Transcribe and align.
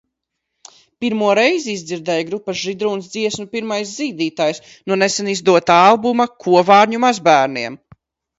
Pirmo 1.03 1.27
reizi 1.39 1.75
izdzirdēju 1.79 2.25
grupas 2.29 2.57
"Židrūns" 2.69 3.09
dziesmu 3.17 3.45
"Pirmais 3.51 3.93
zīdītājs" 3.99 4.61
no 4.93 4.99
nesen 5.03 5.31
izdotā 5.35 5.77
albuma 5.91 6.29
"Kovārņu 6.47 7.05
mazbērniem". 7.07 7.79